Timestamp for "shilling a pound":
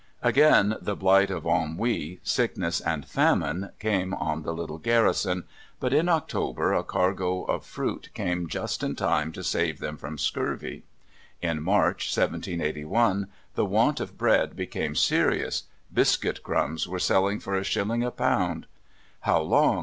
17.63-18.65